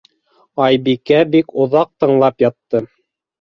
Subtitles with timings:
[0.67, 2.83] Айбикә бик оҙаҡ тыңлап ятты.